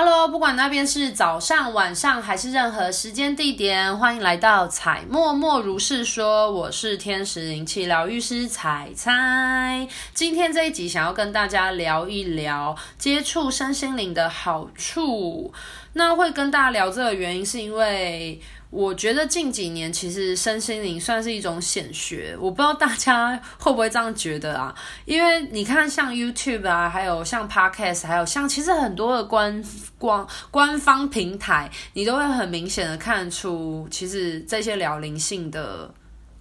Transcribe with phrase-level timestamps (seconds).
[0.00, 6.52] Hello，不管那边是早上、晚上还是任何时间地点，欢迎来到彩默默如是说。
[6.52, 9.88] 我是天使灵气疗愈师彩彩。
[10.14, 15.52] 今天这一集想要跟大家聊一聊接触身心灵的好处。
[15.94, 18.40] 那会跟大家聊这个原因，是因为。
[18.70, 24.74] 我觉得近几年其实身心灵算是一种显学，我不知道大家会不会这样觉得啊？
[25.06, 29.64] 因为你看，像 YouTube 啊，还有像 Podcast，还有像其实很多的官
[29.96, 35.92] 官官方平台，你都会很明显的看出，其实这些聊灵性的。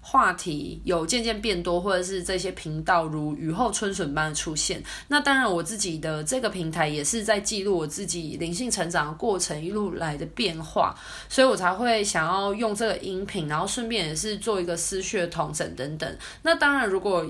[0.10, 4.82] 话题有渐渐变多，或者是这些频道如雨后春笋般出现。
[5.10, 10.96] 那当然，我自己的这个平台也是在记录我自己灵性成长的过程一路来的变化，
[11.28, 16.18] 所以我才会想要用这个音频，然后顺便也是做一个思绪的统整等等。
[16.44, 17.30] 那当然，如果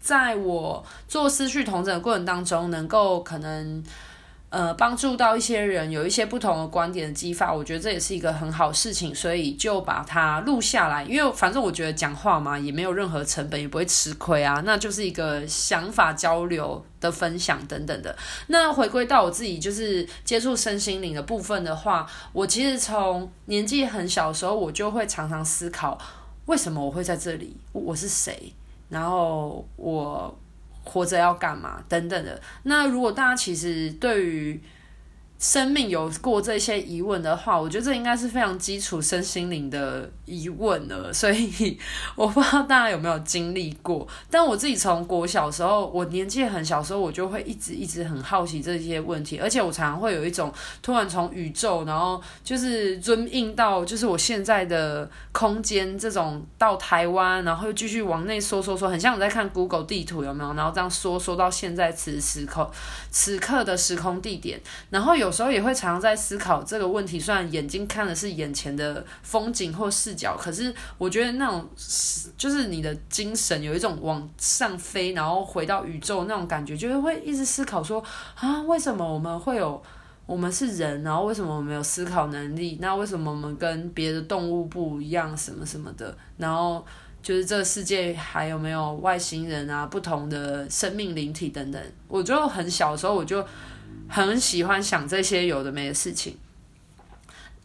[0.00, 3.84] 在我做思绪统整的过程当中，能够可能。
[4.48, 11.02] 呃，帮助到一些人有一些不同的观点的激发，我觉得这也是一个很好事情，所以就把它录下来。
[11.02, 18.16] 因为反正我觉得讲话嘛，也没有任何成本，也不会吃亏啊，那就是一个想法交流的分享等等的。
[18.46, 25.98] 那回归到我自己，就是接触身心灵的部分的话，我其实从年纪很小的时候，我就会常常思考，
[26.46, 27.56] 为什么我会在这里？
[27.72, 28.52] 我是谁？
[28.88, 30.38] 然后我。
[30.86, 31.82] 活着要干嘛？
[31.88, 32.40] 等等的。
[32.62, 34.58] 那如果大家其实对于
[35.38, 41.12] 生命有过这些疑问的话，我觉得这应该是非常基础身心灵的疑问了。
[41.12, 41.78] 所以
[42.14, 60.54] 我不知道大家有没有经历过， 但我自己从国小时候，我年纪很小时候，我就会一直一直很好奇这些问题，而且我常常会有一种突然从宇宙，然后就是 zoom in 到就是我现在的空间，这种到台湾，然后又继续往内缩缩缩，很像我在看 Google 地图有没有？
[60.54, 62.70] 然后这样缩缩到现在此时刻
[63.10, 65.25] 此刻的时空地点，然后有。
[65.26, 71.68] 有时候也会常常在思考这个问题，虽然眼睛看的是眼前的风景或视角，可是我觉得那种
[72.38, 78.00] 就是你的精神有一种往上飞，然后回到宇宙那种感觉，就是会一直思考说
[78.36, 79.82] 啊，为什么我们会有，
[80.26, 82.78] 我们是人，然后为什么我们有思考能力？
[82.80, 85.36] 那为什么我们跟别的动物不一样？
[85.36, 86.16] 什么什么的？
[86.36, 86.86] 然后
[87.20, 89.86] 就是这个世界还有没有外星人啊？
[89.86, 91.82] 不同的生命灵体等等？
[92.06, 93.44] 我就很小的时候我就。
[94.08, 96.36] 很喜欢想这些有的没的事情。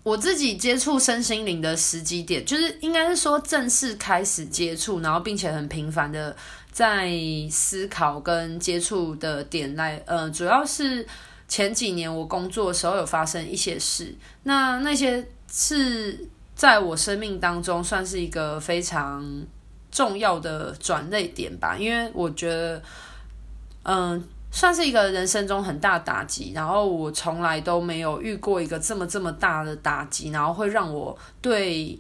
[0.03, 6.35] 我自己接触身心灵的时机点，就是应该是说正式开始接触，然后并且很频繁的
[6.71, 7.11] 在
[7.51, 11.05] 思考跟接触的点来，呃，主要是
[11.47, 19.45] 前几年我工作的时候有发生一些事，那那些是在我生命当中算是一个非常
[19.91, 22.81] 重要的转捩点吧，因为我觉得，
[23.83, 31.97] 嗯、算是一个人生中很大打击，然后我从来都没有遇过一个这么这么大的打击，然后会让我对，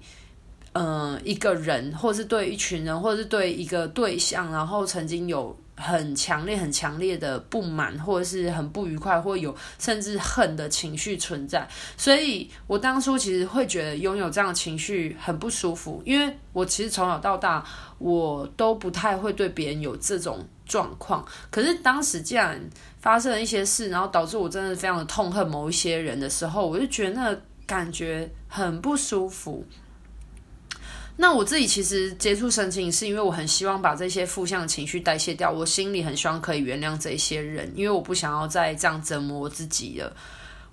[0.73, 11.67] 嗯、呃，一个人，或是对一群人，或是对一个对象，然后曾经有很强烈、很强烈的不满，或者是很不愉快，或有甚至恨的情绪存在。
[11.97, 17.65] 所以我当初其实会觉得拥有这样的情绪很不舒服，因为我其实从小到大
[17.97, 20.47] 我都不太会对别人有这种。
[20.71, 22.57] 状况，可是当时既然
[23.01, 29.65] 发生了一些事，然后导致我真的非常的痛恨某一些人的时候，我就觉得那个感觉很不舒服。
[31.21, 40.11] 那我自己其实接触身心灵，是因为我很希望把这些负向情绪代谢掉，我心里很希望可以原谅这些人，因为我不想要再这样折磨我自己了。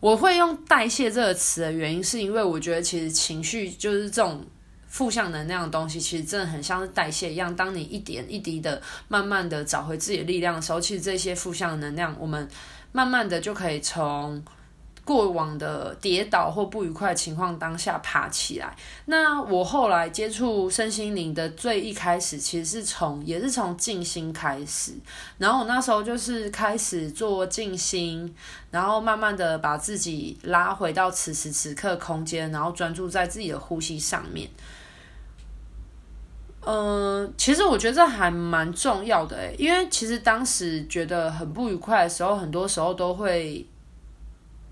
[0.00, 4.42] 我会用代谢这个词的原因，是因为我觉得其实情绪就是这种。
[4.91, 7.54] 负向能量的东西，其实真的很像是代谢一样。
[7.54, 12.48] 当你一点一滴的、慢慢的找回自己的力量的时候，其实这些负向能量，我们
[12.91, 14.42] 慢慢的就可以从
[15.08, 18.76] 过往的跌倒或不愉快情况当下爬起来。
[19.06, 24.92] 那我后来接触身心灵的最一开始，其实是从也是从静心开始。
[25.38, 28.34] 然后我那时候就是开始做静心，
[28.70, 34.50] 然后慢慢的把自己拉回到此时此刻空间，然后专注在自己的呼吸上面。
[36.66, 43.66] 嗯，其实我觉得这还蛮重要的诶，因为其实当时觉得很不愉快的时候，很多时候都会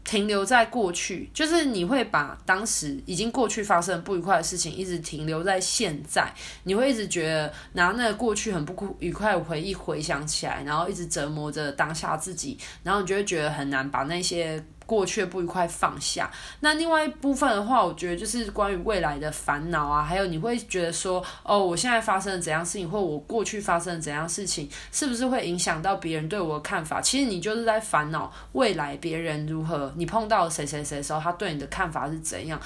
[0.06, 6.32] 停留在过去，就是你会把当时已经过去发生不愉快的事情，一直停留在现在，
[6.62, 16.30] 你会一直觉得拿那个过去很不愉快的回忆回想起来，然后一直折磨着当下自己，然后你就会觉得很难把那些过去不愉快放下。
[16.60, 27.00] 那另外一部分的话，我觉得就是关于未来的烦恼啊，还有你会觉得说，哦，我现在发生了怎样事情，或我过去发生了怎样事情，是不是会影响到别人对我的看法？
[27.00, 32.60] 其实你就是在烦恼未来别人如何，你碰到谁谁谁的时候，他对你的看法是怎样。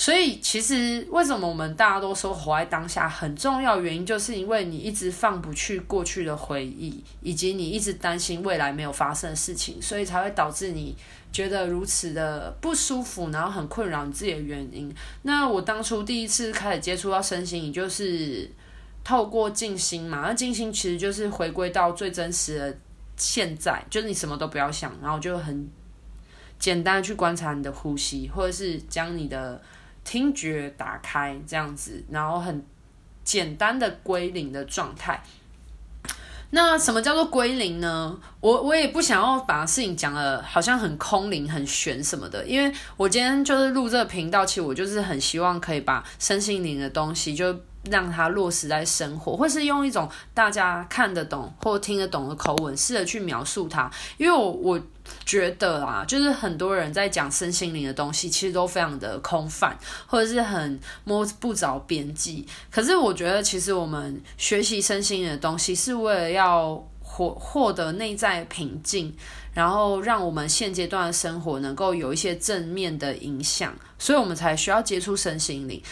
[0.00, 3.80] 所以，其实为什么我们大家都说活在当下很重要？
[3.80, 10.96] 原因就是因为你一直放不去过去的回忆，以及你一直担心未来没有发生的事情，所以才会导致你
[11.32, 14.94] 觉得如此的不舒服，然后很困扰你自己的原因。
[15.22, 18.48] 那我当初第一次开始接触到身心也，就是
[19.02, 20.20] 透过静心嘛。
[20.28, 22.78] 那静心其实就是回归到最真实的
[23.16, 25.68] 现在，就是你什么都不要想，然后就很
[26.56, 29.60] 简单的去观察你的呼吸，或者是将你的。
[30.04, 32.64] 听觉打开这样子，然后很
[33.24, 35.22] 简单的归零的状态。
[36.50, 38.18] 那什么叫做归零呢？
[38.40, 47.58] 我我也不想要把事情讲的好像很空灵、很玄什么的，因为我今天就是录这个频道，其实我就是很希望可以把身心灵的东西就。
[47.84, 53.90] 让它落实在生活，或是用一种大家看得懂或听得懂的口吻，试着去描述它。
[54.16, 54.80] 因为我我
[55.24, 59.74] 觉得啊，就是很多人在讲身心灵的东西，其实都非常的空泛，
[60.06, 62.46] 或者是很摸不着边际。
[62.70, 69.16] 可是我觉得，其实我们学习身心灵的东西，是为了要获获得内在平静，
[69.54, 75.82] 然后让我们现阶段的生活能够有一些正面的影响，所以我们才需要接触身心灵。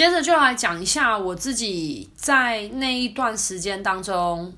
[0.00, 4.50] 接着就来讲一下我自己在那一段时间当中，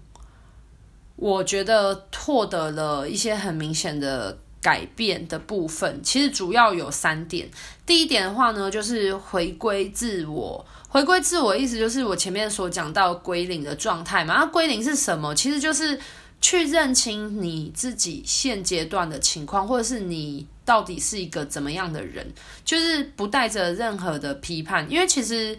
[1.16, 6.00] 我觉得获得了一些很明显的改变的部分。
[6.00, 7.50] 其实主要有三点。
[7.84, 10.64] 第一点的话呢，就是回归自我。
[10.88, 14.34] 回归自我意思就是我前面所讲到归零的状态嘛。
[14.36, 15.34] 那归零是什么？
[15.34, 15.98] 其实就是。
[16.44, 22.26] 去认清你自己现阶段的情况，或者是你到底是一个怎么样的人，
[22.64, 25.56] 就是不带着任何的批判，因为其实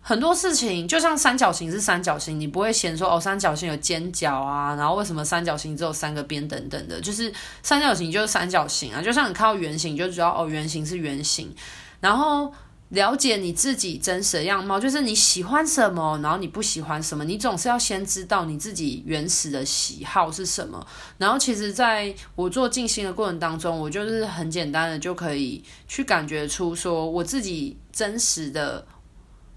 [0.00, 7.32] 很多事情就像三角形是三角形，你不会嫌说哦，三角形有尖角啊，然后为什么三角形只有三个边等等的，就是
[7.62, 11.54] 三角形就是三角形啊，就像你看到圆形就知道哦，圆形是圆形，
[12.00, 12.52] 然后。
[12.92, 20.86] 了解你自己真实的样貌，就是你喜欢什么，然后你不喜欢什么，你总是要先知道你自己原始的喜好是什么。
[21.16, 28.86] 然后，其实在我做静心的过程当中，我就是很简单的就可以去感觉出说我自己真实的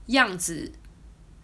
[0.07, 0.71] 样子。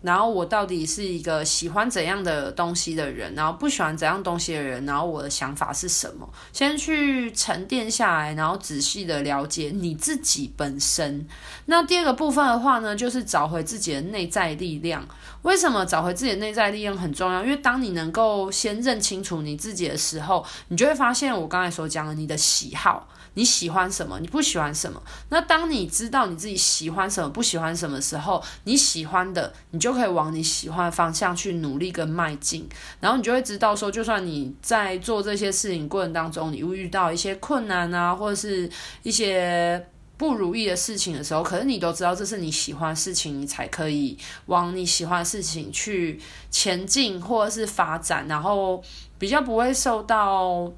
[0.01, 6.27] 然后我到底是一个喜欢怎样的东西的人，然后不喜欢怎样东西的人，然后我的想法是什么？
[6.51, 11.27] 先去沉淀下来，然后仔细的了解你自己本身。
[11.65, 15.07] 那第二个部分的话呢，就是找回自己的内在力量。
[15.44, 17.44] 为什么找回自己的内在力量很重要？
[17.44, 23.07] 因为当你能够先认清楚你自己的时候，你就会发现我刚才所讲的你的喜好。
[23.33, 24.19] 你喜欢什么？
[24.19, 25.01] 你不喜欢什么？
[25.30, 32.68] 那当你知道你自己喜欢什么、不喜欢什么时候，你喜欢的，你就就可以往你喜欢的方向去努力跟迈进。
[33.00, 38.70] 然后你就会知道说，就算你在做这些事情过程当中，你会遇到一些困难啊，或者是
[39.04, 48.84] 一些不如意的事情的时候，可是你都知道这是你喜欢的事情，你才可以往你喜欢的事情去前进或者是发展，然后
[49.20, 50.72] 比较不会受到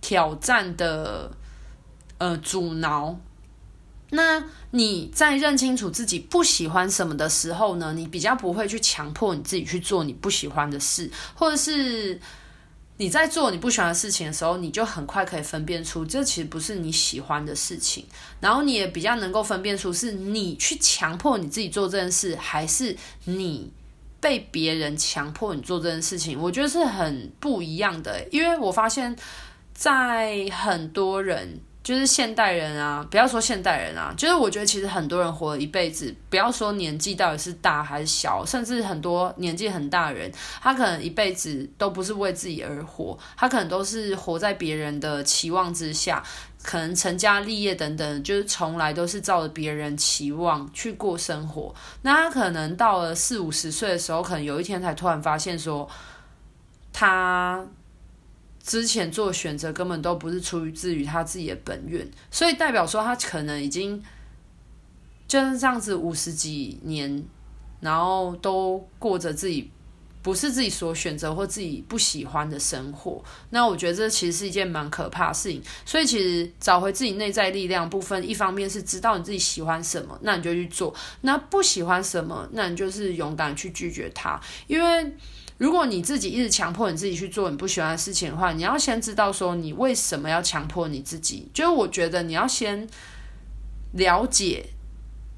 [0.00, 1.30] 挑战的。
[2.20, 3.18] 呃，阻挠。
[4.12, 12.20] 那你在认清楚自己不喜欢什么的时候呢，你比较不会去强迫你自己去做你不喜欢的事，或者是
[12.96, 18.04] 你在做你不喜欢的事情的时候，你就很快可以分辨出这其实不是你喜欢的事情。
[18.40, 23.70] 然后你也比较能够分辨出是你去强迫你自己做这件事，还是你
[24.20, 26.36] 被别人强迫你做这件事情。
[26.36, 29.16] 我觉得是很不一样的，因为我发现，
[29.72, 31.60] 在很多人。
[31.82, 46.22] 就是现代人啊，不要说现代人啊，就是我觉得其实很多人活了一辈子，不要说年纪到底是大还是小，甚至很多年纪很大的人，他可能一辈子都不是为自己而活，他可能都是活在别人的期望之下，
[46.62, 51.74] 可能成家立业等等，就是从来都是照着别人期望去过生活。
[52.02, 55.88] 那他可能到了四五十岁的时候，可能有一天才突然发现说，
[56.92, 57.64] 他。
[58.62, 64.02] 之前做选择根本都不是出于自于他自己的本愿，所以代表说他可能已经
[65.26, 67.24] 就是这样子五十几年，
[67.80, 69.70] 然后都过着自己
[70.22, 73.24] 不是自己所选择或自己不喜欢的生活。
[73.48, 75.62] 那我觉得这其实是一件蛮可怕的事情。
[75.86, 85.16] 所以其实找回自己内在力量部分，一方面是知道你自己喜欢什么，那你就去做；那不喜欢什么，那你就是勇敢去拒绝它，因为。
[85.60, 91.50] 如果你自己一直强迫你自己去做你不喜欢的事情的话，你要先知道说你为什么要强迫你自己。
[91.52, 92.88] 就是我觉得你要先
[93.92, 94.64] 了解。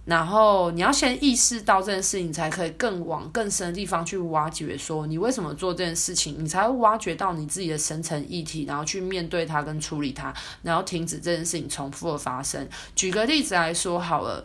[0.05, 12.69] 然后你要先意识到这件事情，你才可以更往更深的地方去挖掘，说你为什么做这件事情，你才会挖掘到你自己的深层议题，然后去面对它跟处理它，然后停止这件事情重复的发生。
[12.97, 14.45] 举个例子来说好了，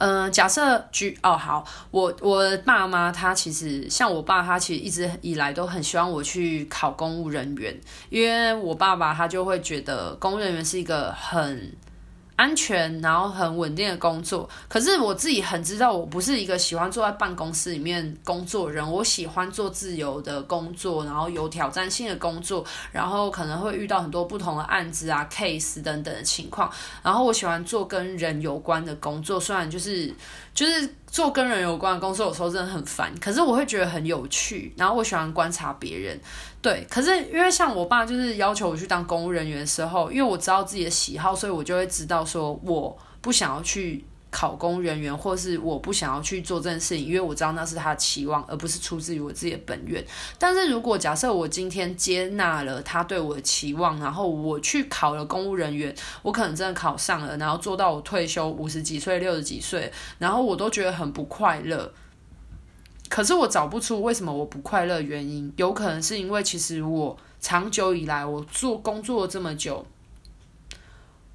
[0.00, 7.78] 嗯、假设举哦好，我我爸妈他其实像我爸，他其实一直以来都很希望我去考公务人员，
[8.08, 11.76] 因为我爸爸他就会觉得公务人员是一个很。
[12.40, 14.48] 安全，然后很稳定的工作。
[14.66, 18.90] 可是我自己很知道，我不是一个喜欢坐在办公室里面工作人。
[18.90, 26.72] 我喜欢做自由的工作，然后有挑战性的工作，然后可能会遇到很多不同的案子啊、case 等等的情况。
[27.02, 30.10] 然后我喜欢做跟人有关的工作，虽然就是
[30.54, 30.94] 就是。
[31.10, 36.18] 做跟人有关的工作，有时候真的很烦，可是我会觉得很有趣，然后我喜欢观察别人，
[36.62, 36.86] 对。
[36.88, 44.04] 可是因为像我爸就是要求我去当公务人员的时候，因为我知道自己的喜好，所以我就会知道说我不想要去。
[44.30, 50.04] 考公人员，或是我不想要去做这件事情，因为我知道那是他的期望，而不是出自于我自己的本愿。
[50.38, 61.92] 但是如果假设我今天接纳了他对我的期望，然后我去考了公务人员，我可能真的考上了，然后做到我退休五十几岁、六十几岁，然后我都觉得很不快乐。
[63.08, 69.84] 可是我找不出为什么我不快乐原因，有可能是因为其实我长久以来我做工作这么久。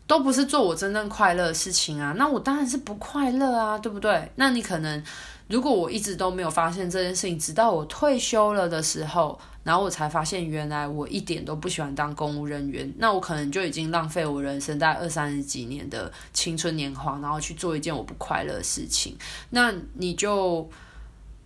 [0.07, 4.31] 都不是做我真正快乐的事情啊，那我当然是不快乐啊，对不对？
[4.35, 5.03] 那你可能，
[5.47, 19.17] 如果我一直都没有发现这件事情，直到我退休了的时候，然后我才发现原来我一点都不喜欢当公务人员，那我可能就已经浪费我人生大概二三十几年的青春年华，然后去做一件我不快乐的事情，
[19.49, 20.69] 那你就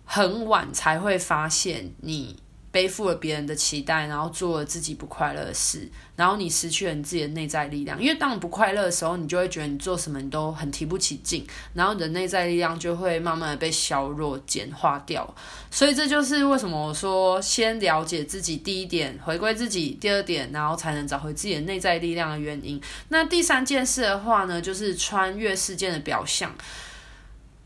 [0.04, 2.36] 很晚才会发现你。
[2.72, 8.00] 背负了别人的期待，然后做了自己不快乐的事，然后你失去了你自己的内在力量。
[8.00, 15.34] 因为当你不快乐的时候，你就会觉得你做什么你都很提不起劲，然后你的内在力量就会慢慢的被削弱、简化掉。
[15.70, 22.80] 所以这就是为什么我说先了解自己，第一点回归自己，第二点然后才能找回自己的内在力量的原因。
[23.08, 26.54] 那第三件事的话呢，就是穿越事件的表象。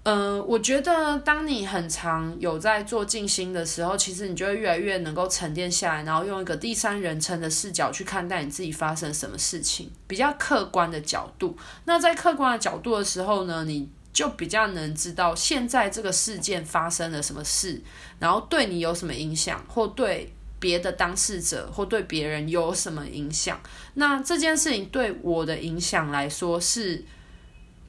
[0.04, 11.56] 嗯、我觉得当你很常有在做静心的时候，其实你就会越来越能够沉淀下来，然后用一个第三人称的视角去看待你自己发生什么事情，比较客观的角度。
[11.86, 17.80] 那在客观的角度的时候呢，你就比较能知道现在这个事件发生了什么事，
[18.18, 20.30] 然后对你有什么影响，或对
[20.60, 23.58] 别的当事者或对别人有什么影响。
[23.94, 27.02] 那这件事情对我的影响来说是。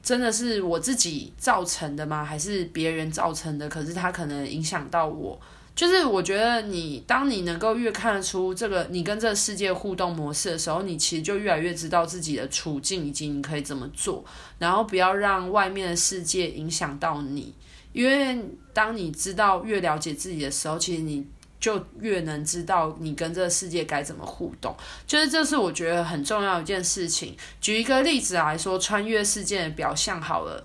[0.06, 2.24] 真的是我自己造成的吗？
[2.24, 3.68] 还是别人造成的？
[3.68, 5.36] 可是他可能影响到我。
[5.74, 14.24] 就是我觉得你，当你能够越看得出这个你跟这个世界互动模式的时候，你其实就越来越知道自己的处境以及你可以怎么做，
[14.60, 17.52] 然后不要让外面的世界影响到你。
[17.92, 18.38] 因为
[18.72, 21.26] 当你知道越了解自己的时候，其实你。
[21.66, 24.72] 就越能知道你跟这个世界该怎么互动，
[25.04, 27.36] 就是这是我觉得很重要一件事情。
[27.60, 30.64] 举一个例子来说，穿越事件的表象好了，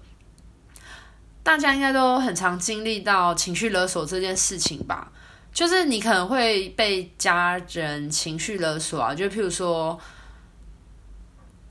[1.41, 5.11] 大家应该都很常经历到情绪勒索这件事情吧？
[5.51, 9.99] 就是你可能会被家人情绪勒索啊，就譬如说。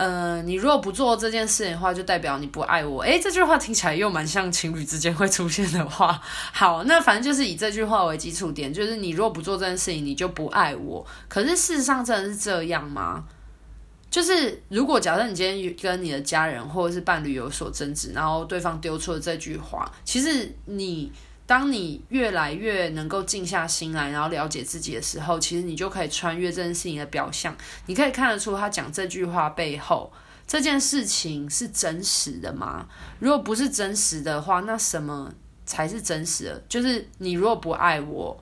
[0.02, 3.02] 嗯、呃，你如果不做这件事情的话，就代表你不爱我。
[3.02, 6.18] 诶，这句话听起来又蛮像情侣之间会出现的话。
[6.54, 11.06] 好，那反正就是以这句话为基础点，就是你如果不做这件事情，你就不爱我。
[11.28, 13.24] 可是事实上真的是这样吗？
[14.10, 21.12] 就是如果假设你今天跟你的家人或者是伴侣有所争执，然后对方丢出了这句话，其实你。
[21.50, 27.52] 当你越来越能够静下心来，然后了解自己的时候，其实你就可以穿越这件事情的表象。
[27.86, 30.12] 你可以看得出他讲这句话背后，
[30.46, 32.86] 这件事情是真实的吗？
[33.18, 35.34] 如果不是真实的话，那什么
[35.66, 36.62] 才是真实的？
[36.68, 38.40] 就是你如果不爱我，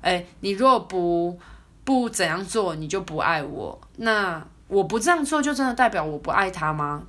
[0.00, 1.38] 哎，你如果不
[1.84, 3.78] 不怎样做，你就不爱我。
[3.98, 7.02] 那我不这样做，就真的代表我不爱他吗？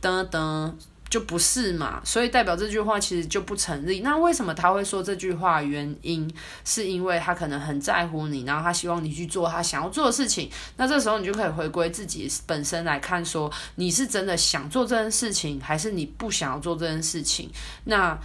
[0.00, 0.72] 噔噔。
[1.10, 4.00] 就不是嘛，所以代表这句话其实就不成立。
[4.00, 5.62] 那为什么他会说这句话？
[5.62, 6.30] 原因
[6.64, 10.50] 是因为他可能很在乎你，然后他希望你去做他想要做的事情。
[10.76, 17.50] 那这时候你就可以回归自己本身来看，说你是真的想做这件事情，还是你不想要做这件事情？
[17.84, 18.18] 那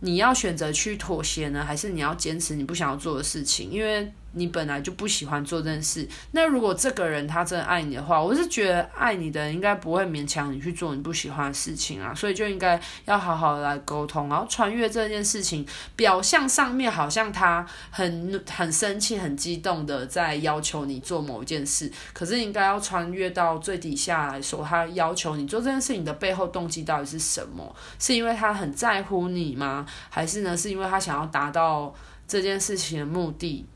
[0.00, 3.70] 你要选择去妥协呢，还是你要坚持你不想要做的事情？
[3.70, 6.06] 因为你本来就不喜欢做这件事。
[6.32, 27.74] 那如果这个人他真的爱你的话，我是觉得爱你的人应该不会勉强你去做你不喜欢的事情啊，所以就应该要好好的来沟通，然后穿越这件事情，表象上面好像他很很生气、很激动的在要求你做某一件事，可是应该要穿越到最底下来说，他要求你做这件事情的背后动机到底是什么？
[27.98, 29.86] 是因为他很在乎你吗？
[30.10, 30.56] 还是呢？
[30.56, 31.94] 是因为他想要达到
[32.26, 33.66] 这件事情的目的？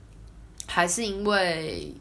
[0.69, 1.93] 还是因为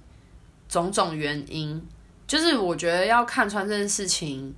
[0.69, 1.81] 种种原因，
[2.27, 4.53] 就是我觉得要看穿这件事情，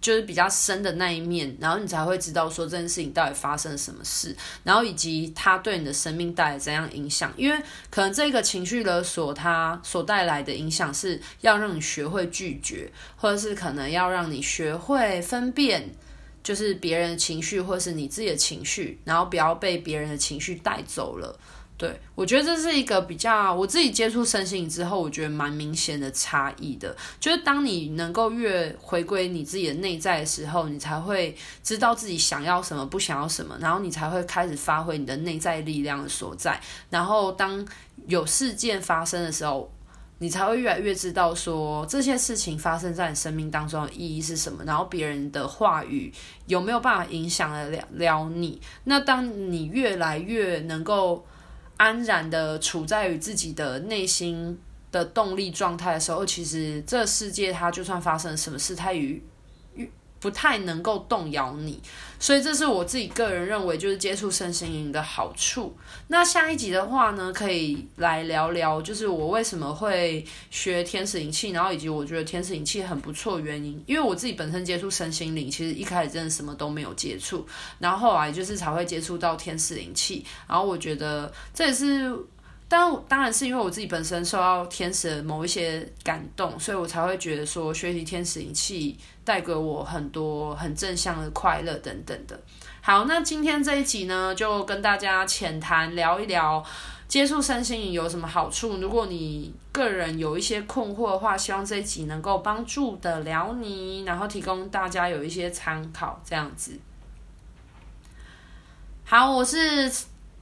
[0.00, 7.32] 就是比较深的那一面，然后你才会知道说这件事情到底发生了什么事，然后以及它对你的生命带来怎样影响。
[7.38, 7.58] 因为
[7.90, 15.90] 可能这个情绪勒索它所带来的影响是要让你学会拒绝，或者是可能要让你学会分辨，
[16.42, 21.40] 就是别人的情绪或是你自己的情绪，然后不要被别人的情绪带走了。
[21.76, 26.96] 对，我觉得这是一个比较我自己接触身心之后，我觉得蛮明显的差异的。
[27.18, 36.60] 就是当你能够越回归你自己的内在的时候，你才会知道自己想要什么，不想要什么，然后你才会开始发挥你的内在力量的所在。
[36.90, 37.66] 然后当
[38.06, 39.68] 有事件发生的时候，
[40.18, 46.12] 你才会越来越知道说这些事情发生在你生命当中的意义是什么，然后别人的话语
[46.46, 48.60] 有没有办法影响得了了你。
[48.84, 51.26] 那当你越来越能够。
[51.76, 54.58] 安然的处在于自己的内心
[54.92, 59.22] 的动力状态的时候，其实这世界它就算发生什么事，它与
[60.24, 61.78] 不太能够动摇你，
[62.18, 65.76] 所以这是我自己个人认为就是接触身心灵的好处。
[66.08, 73.78] 那下一集的话呢，可以来聊聊，就是我为什么会学天使灵气，然后以及我觉得天使灵气很不错原因。
[73.84, 77.46] 因为我自己本身接触身心灵，其实一开始真的什么都没有接触，
[77.78, 82.16] 然后后来就是才会接触到天使灵气，然后我觉得这也是。
[82.66, 92.40] 当当然是因为我自己本身受到天使的某一些感动，所以我才会觉得说学习天使仪器带给我很多很正向的快乐等等的。
[92.80, 96.64] 好，那今天这一集呢，就跟大家浅谈聊一聊
[97.06, 98.78] 接触身心灵有什么好处。
[98.78, 106.80] 如果你个人有一些困惑的话，希望这一集能够帮助得了你，然后提供大家有一些参考，这样子。
[109.04, 109.92] 好，我是。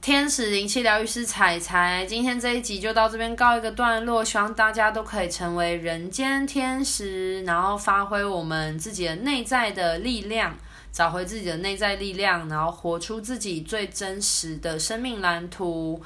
[0.03, 10.57] 天使灵气疗愈师彩彩，今天这一集就到这边告一个段落，希望大家都可以成为人间天使，然后发挥我们自己的内在的力量，
[10.91, 16.01] 找回自己的内在力量，然后活出自己最真实的生命蓝图。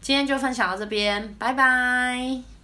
[0.00, 2.57] 今天就分享到这边，拜拜。